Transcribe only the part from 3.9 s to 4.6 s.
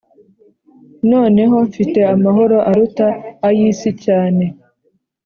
cyane.